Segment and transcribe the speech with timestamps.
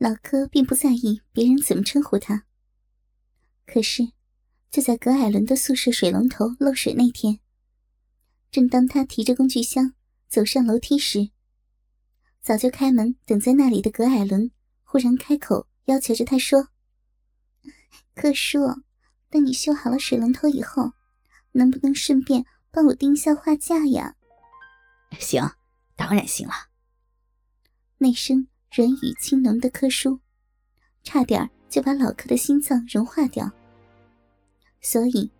[0.00, 2.46] 老柯并不在意别人怎么称呼他。
[3.66, 4.12] 可是，
[4.70, 7.38] 就在葛艾伦的宿舍水龙头漏水那天，
[8.50, 9.92] 正当他提着工具箱
[10.26, 11.28] 走上楼梯时，
[12.40, 14.50] 早就开门等在那里的葛艾伦
[14.84, 16.68] 忽然开口要求着他说
[18.16, 18.60] ：“柯叔，
[19.28, 20.94] 等你修好了水龙头以后，
[21.52, 24.16] 能不能顺便帮我钉一下画架呀
[25.20, 25.46] ？”“行，
[25.94, 26.54] 当然行了。”
[28.02, 30.18] 那声软语轻浓的柯叔，
[31.02, 33.50] 差点就把老柯的心脏融化掉。
[34.80, 35.30] 所以，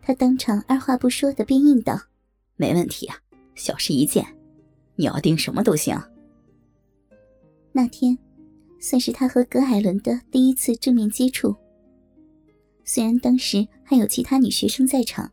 [0.00, 2.00] 他当场二话不说的便应道
[2.54, 3.16] ：“没问题啊，
[3.56, 4.24] 小事一件，
[4.94, 6.00] 你要订什么都行。”
[7.72, 8.16] 那天，
[8.80, 11.54] 算是他和葛海伦的第一次正面接触。
[12.84, 15.28] 虽然当时还有其他女学生在场，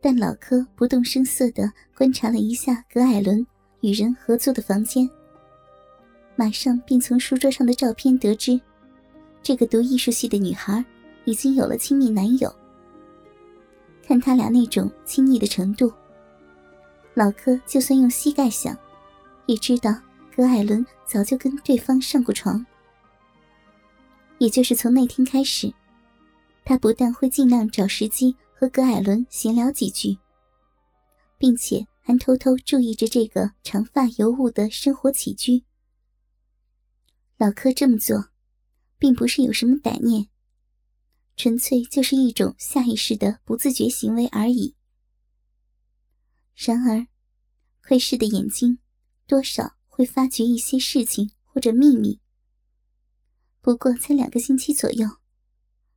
[0.00, 3.44] 但老柯不动声色的观察了一下葛海伦
[3.80, 5.10] 与人合租的房间，
[6.40, 8.58] 马上便从书桌上的照片得知，
[9.42, 10.82] 这个读艺术系的女孩。
[11.26, 12.50] 已经有了亲密男友，
[14.02, 15.92] 看他俩那种亲昵的程度，
[17.12, 18.74] 老柯就算用膝盖想，
[19.44, 19.94] 也知道
[20.34, 22.64] 葛艾伦早就跟对方上过床。
[24.38, 25.70] 也就是从那天开始，
[26.64, 30.16] 他不但会尽量找时机和葛艾伦闲聊几句，
[31.36, 35.62] 并且还偷偷注意着这个长发尤物的生活起居。
[37.40, 38.28] 老柯这么做，
[38.98, 40.28] 并不是有什么歹念。
[41.38, 44.76] 纯粹就是一种下意识的不自觉行为而已。
[46.54, 47.06] 然而，
[47.82, 48.78] 窥视的眼睛
[49.26, 52.20] 多少会发觉一些事情或者秘密。
[53.62, 55.08] 不过才两个星期左右，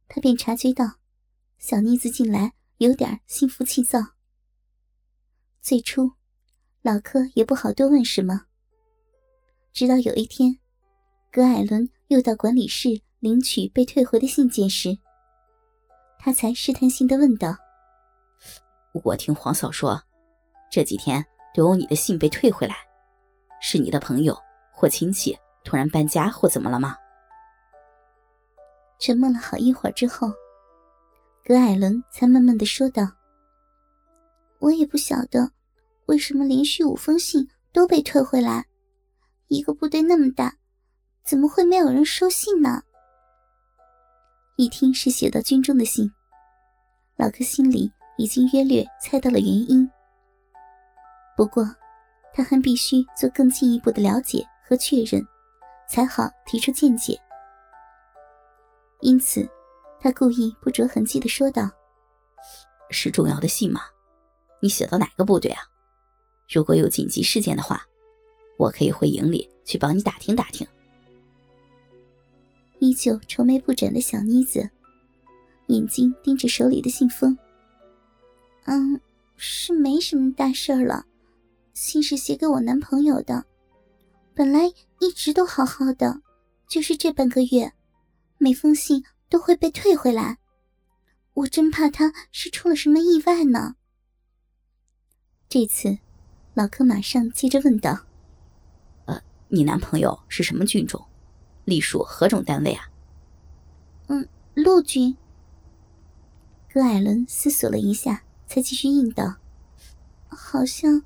[0.08, 1.02] 他便察觉到
[1.58, 4.00] 小妮子近来有点心浮气躁。
[5.62, 6.14] 最初，
[6.82, 8.46] 老柯也不好多问什么。
[9.74, 10.60] 直到有一天，
[11.34, 12.90] 葛艾伦又到管理室
[13.20, 14.96] 领取被退回的信件时。
[16.20, 17.56] 他才试探性的问道
[19.04, 20.00] ：“我听黄嫂说，
[20.72, 22.76] 这几天都有你的信被退回来，
[23.60, 24.38] 是你的朋友
[24.72, 26.96] 或亲戚突然搬家或怎么了吗？”
[29.02, 30.32] 沉默了好一会儿之后，
[31.44, 33.08] 葛艾伦才慢慢的说道
[34.62, 35.52] ：“我也不晓得，
[36.06, 38.68] 为什么连续五封信都被退回来，
[39.48, 40.56] 一个部队那么大，
[41.24, 42.84] 怎么会没有人收信呢？”
[44.56, 46.12] 一听是写到军中的信，
[47.18, 49.90] 老哥心里已经约略猜到了原因。
[51.36, 51.66] 不过，
[52.34, 55.26] 他还必须做更进一步的了解和确认，
[55.90, 57.20] 才好提出见解。
[59.00, 59.50] 因此，
[60.00, 61.70] 他故意不着痕迹的说道
[62.92, 63.82] ：“是重要的信吗？
[64.62, 65.64] 你写到哪个部队啊？
[66.48, 67.82] 如果有紧急事件的话，
[68.58, 70.68] 我可以回营里去帮你打听打听。”
[72.84, 74.70] 依旧愁眉不展的小妮子，
[75.68, 77.38] 眼睛盯着手里的信封。
[78.66, 79.00] 嗯，
[79.38, 81.06] 是没什么大事儿了，
[81.74, 83.46] 信是写给我男朋友的，
[84.34, 84.68] 本来
[85.00, 86.22] 一直都好好的，
[86.68, 87.72] 就是这半个月，
[88.38, 90.40] 每封信都会被退回来，
[91.36, 93.76] 我真怕他是出了什么意外呢。
[95.48, 96.00] 这次，
[96.54, 97.98] 老柯马上接着问道
[99.08, 101.02] ：“呃，你男朋友是什么军种？”
[101.66, 102.90] 隶属何种单位啊？
[104.08, 105.16] 嗯，陆军。
[106.72, 109.36] 葛艾伦思索了一下，才继续应道
[110.28, 111.04] ：“好像，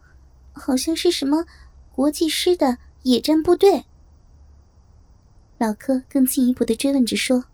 [0.54, 1.46] 好像是什么
[1.92, 3.86] 国际师的野战部队。”
[5.60, 7.46] 老柯更进一步的追问着说：“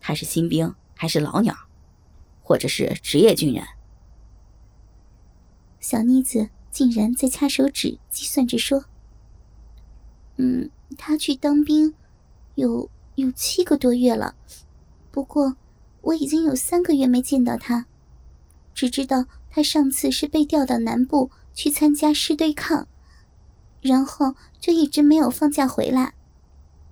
[0.00, 1.54] 他是新兵还是老鸟，
[2.40, 3.64] 或者是职业军人？”
[5.80, 8.86] 小妮子竟然在掐手指计算着说
[10.36, 11.94] ：“嗯。”他去当兵，
[12.54, 14.36] 有有七个多月了，
[15.10, 15.56] 不过
[16.02, 17.86] 我已经有三个月没见到他，
[18.74, 22.86] 只知道他上次是被调到南部去参加师对抗，
[23.80, 26.14] 然后就一直没有放假回来，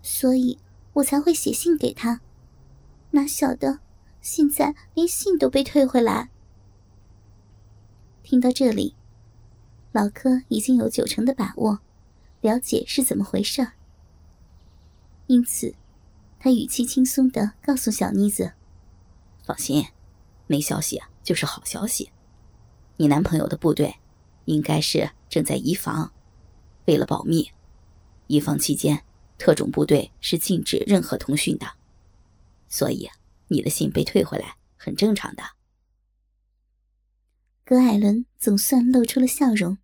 [0.03, 0.59] 所以
[0.95, 2.21] 我才会写信给他，
[3.13, 3.79] 哪晓得
[4.21, 6.31] 现在连信都被退回来。
[8.23, 8.97] 听到这里，
[9.93, 11.79] 老柯已经有九成的把握，
[12.41, 13.73] 了解是怎么回事儿。
[15.27, 15.75] 因此，
[16.39, 18.53] 他语气轻松的告诉小妮子
[19.45, 19.87] ：“放心，
[20.47, 22.11] 没消息就是好消息。
[22.97, 23.97] 你男朋友的部队
[24.45, 26.13] 应该是正在移防，
[26.87, 27.51] 为了保密，
[28.27, 29.05] 移防期间
[29.39, 31.67] 特种部队是禁止任何通讯的，
[32.69, 33.09] 所以
[33.49, 35.43] 你的信被退回来很正常的。”
[37.65, 39.79] 葛艾伦总算露出了笑容，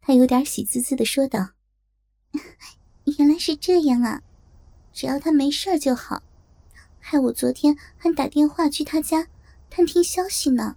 [0.00, 1.50] 他有点喜滋滋的说道。
[3.20, 4.22] 原来是这样啊！
[4.94, 6.22] 只要他没事就好，
[6.98, 9.28] 害我昨天还打电话去他家
[9.68, 10.76] 探听消息呢。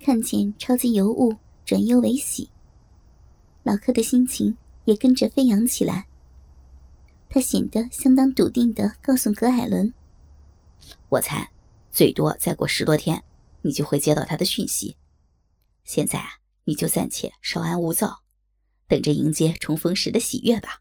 [0.00, 2.50] 看见超级尤物转忧为喜，
[3.62, 6.08] 老柯的心情也跟着飞扬起来。
[7.28, 9.94] 他显得相当笃定的告诉葛海伦
[11.10, 11.52] ：“我猜，
[11.92, 13.22] 最多再过十多天，
[13.62, 14.96] 你就会接到他的讯息。
[15.84, 18.24] 现在啊，你就暂且稍安勿躁，
[18.88, 20.80] 等着迎接重逢时的喜悦吧。”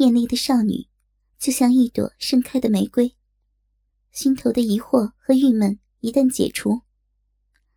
[0.00, 0.88] 艳丽的少女，
[1.38, 3.14] 就像一朵盛开的玫瑰。
[4.10, 6.80] 心头的疑惑和郁闷一旦解除，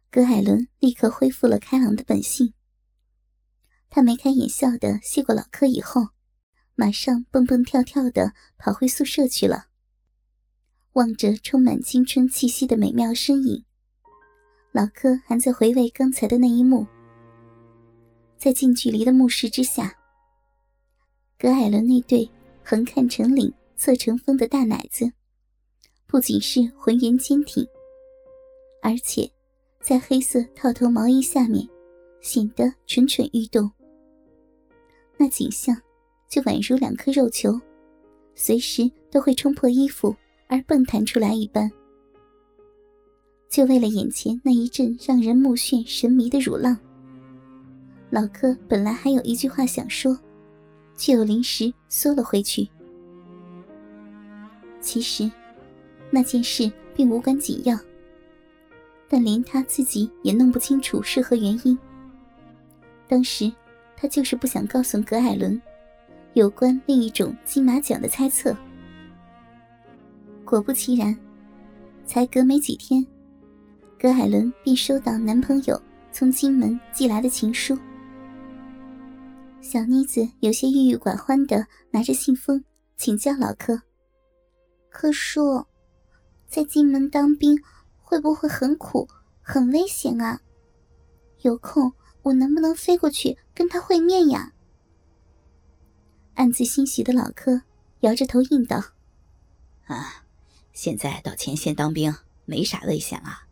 [0.10, 2.54] 葛海伦立刻恢复了开朗的本性。
[3.90, 6.08] 他眉开眼笑的谢过老柯以后。
[6.76, 9.66] 马上蹦蹦跳跳的跑回宿舍去了。
[10.94, 13.66] 望着充满青春气息的美妙身影，
[14.72, 16.88] 老柯还在回味刚才的那一幕。
[18.40, 19.96] 在近距离的目视之下，
[21.44, 22.30] 葛艾伦那对
[22.64, 25.12] 横看成岭、侧成峰的大奶子，
[26.08, 27.68] 不仅是浑圆坚挺，
[28.82, 29.30] 而且
[29.82, 31.68] 在黑色套头毛衣下面
[32.22, 33.70] 显得蠢蠢欲动。
[35.18, 35.76] 那景象。
[36.30, 37.62] 就宛如两颗肉球，
[38.34, 40.16] 随时都会冲破衣服
[40.48, 41.72] 而蹦弹出来一般。
[43.52, 46.76] 就为了眼前那一阵让人目眩神迷的乳浪，
[48.10, 50.18] 老柯本来还有一句话想说，
[51.04, 52.66] 却又临时缩了回去。
[54.80, 55.30] 其实，
[56.10, 57.78] 那件事并无关紧要，
[59.10, 61.78] 但连他自己也弄不清楚是何原因。
[63.06, 63.52] 当时，
[63.98, 65.62] 他就是不想告诉葛艾伦。
[66.36, 68.56] 有关另一种金马奖的猜测，
[70.46, 71.14] 果不其然，
[72.06, 73.06] 才隔没几天，
[74.00, 75.78] 葛海伦便收到男朋友
[76.14, 77.78] 从金门寄来的情书。
[79.64, 82.66] 小妮子有些郁郁寡欢的拿着信封
[82.98, 83.84] 请教老柯
[84.92, 85.66] ：“柯叔，
[86.50, 87.58] 在金门当兵
[88.02, 89.08] 会不会很苦、
[89.42, 90.42] 很危险啊？
[91.44, 91.94] 有空
[92.24, 94.52] 我能不能飞过去跟他会面呀？”
[96.36, 97.62] 暗自欣喜的老柯
[98.02, 98.84] 摇着头应道
[99.88, 100.26] ：“啊，
[100.74, 102.14] 现在到前线当兵
[102.44, 103.44] 没啥危险了，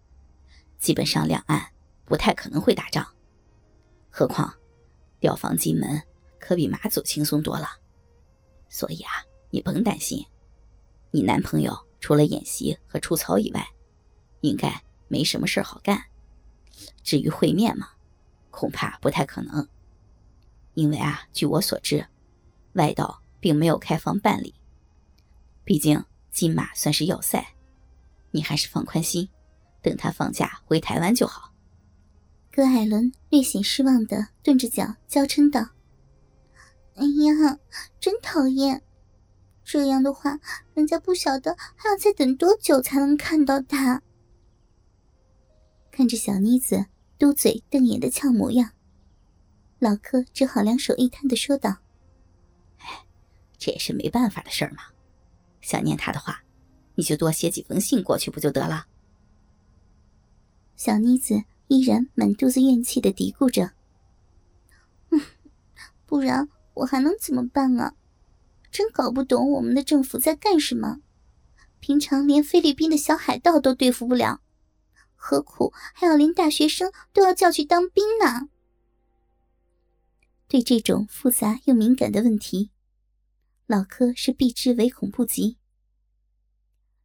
[0.78, 1.72] 基本上两岸
[2.04, 3.08] 不太可能会打仗。
[4.10, 4.54] 何况
[5.22, 6.04] 调防金门
[6.40, 7.68] 可比马祖轻松多了，
[8.68, 9.12] 所以啊，
[9.52, 10.26] 你甭担心。
[11.12, 13.66] 你男朋友除了演习和出操以外，
[14.42, 16.04] 应该没什么事好干。
[17.04, 17.92] 至于会面嘛，
[18.50, 19.68] 恐怕不太可能，
[20.74, 22.08] 因为啊，据我所知。”
[22.74, 24.56] 外道并没有开放办理，
[25.66, 27.56] 毕竟金马算是要塞，
[28.32, 29.30] 你还是放宽心，
[29.82, 31.51] 等他放假回台湾就好。
[32.54, 35.70] 葛海伦略显失望的顿着脚娇嗔道
[36.96, 37.58] ：“哎呀，
[38.00, 38.84] 真讨厌！
[39.64, 40.38] 这样的话，
[40.74, 44.02] 人家不晓得还要再等多久才能看到他。”
[45.92, 46.88] 看着小妮子
[47.18, 48.72] 嘟嘴瞪眼的俏模样，
[49.80, 51.78] 老柯只好两手一摊的说道。
[52.80, 53.06] 哎
[53.58, 54.84] 这也是没办法的事儿嘛，
[55.62, 56.44] 想念他的话，
[56.96, 58.88] 你就多写几封信过去不就得了？
[60.76, 63.72] 小妮子依然满肚子怨气的嘀咕着
[65.10, 65.22] ：“嗯，
[66.06, 67.96] 不然我还能怎么办啊？
[68.70, 70.98] 真搞不懂我们的政府在干什么。
[71.80, 74.42] 平常连菲律宾的小海盗都对付不了，
[75.16, 78.50] 何苦还要连大学生都要叫去当兵呢？”
[80.50, 82.72] 对这种复杂又敏感的问题。
[83.66, 85.58] 老柯是避之唯恐不及，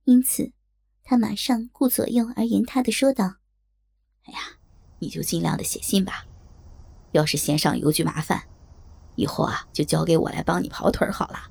[0.02, 0.50] 因此，
[1.04, 3.36] 他马上顾左右而言他的说道
[4.26, 4.55] ：“哎呀，
[4.98, 6.26] 你就尽量的写信吧。
[7.12, 8.48] 要是嫌上邮局麻烦，
[9.14, 11.50] 以后啊就交给我来帮你跑腿好了。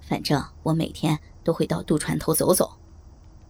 [0.00, 2.78] 反正我每天都会到渡船头走走，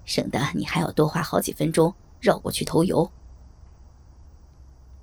[0.04, 3.10] 省得你还要多花好几分钟绕过去投邮。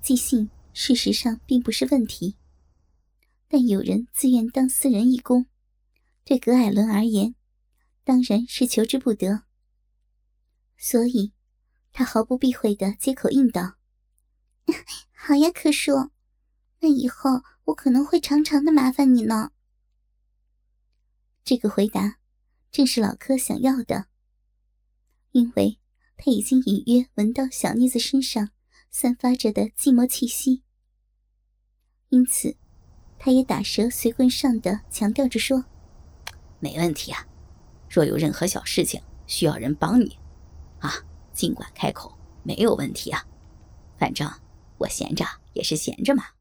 [0.02, 2.36] 寄信事实上并不是问题，
[3.48, 5.46] 但有人自愿当私人义工。”
[6.26, 7.34] 对葛艾伦而言，
[8.02, 9.42] 当然是求之不得。
[10.78, 11.34] 所以，
[11.92, 13.74] 他毫不避讳的接口应道
[15.12, 16.10] ：“好呀，柯叔，
[16.80, 19.52] 那以后我可能会常常的麻烦你呢。”
[21.44, 22.16] 这个回答
[22.72, 24.06] 正是老柯想要的，
[25.32, 25.78] 因为
[26.16, 28.50] 他已经隐约闻到小妮子身上
[28.90, 30.62] 散发着的寂寞气息，
[32.08, 32.56] 因此，
[33.18, 35.64] 他也打蛇随棍上的强调着说。
[36.60, 37.26] 没问题啊，
[37.90, 40.18] 若有任何小事情需要人帮你，
[40.78, 40.94] 啊，
[41.34, 43.26] 尽管开口，没有问题啊。
[43.98, 44.26] 反正
[44.78, 46.33] 我闲着也是闲着嘛。